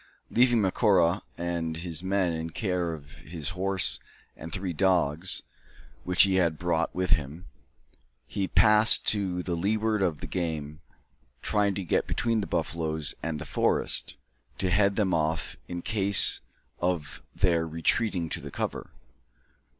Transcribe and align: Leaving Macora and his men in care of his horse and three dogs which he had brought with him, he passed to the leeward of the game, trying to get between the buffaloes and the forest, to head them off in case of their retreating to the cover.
Leaving 0.31 0.59
Macora 0.59 1.21
and 1.37 1.77
his 1.77 2.01
men 2.01 2.33
in 2.33 2.49
care 2.49 2.91
of 2.93 3.11
his 3.17 3.49
horse 3.49 3.99
and 4.35 4.51
three 4.51 4.73
dogs 4.73 5.43
which 6.05 6.23
he 6.23 6.37
had 6.37 6.57
brought 6.57 6.95
with 6.95 7.11
him, 7.11 7.45
he 8.25 8.47
passed 8.47 9.05
to 9.05 9.43
the 9.43 9.53
leeward 9.53 10.01
of 10.01 10.19
the 10.19 10.25
game, 10.25 10.81
trying 11.43 11.75
to 11.75 11.83
get 11.83 12.07
between 12.07 12.41
the 12.41 12.47
buffaloes 12.47 13.13
and 13.21 13.37
the 13.37 13.45
forest, 13.45 14.15
to 14.57 14.71
head 14.71 14.95
them 14.95 15.13
off 15.13 15.55
in 15.67 15.83
case 15.83 16.41
of 16.79 17.21
their 17.35 17.67
retreating 17.67 18.27
to 18.27 18.41
the 18.41 18.49
cover. 18.49 18.89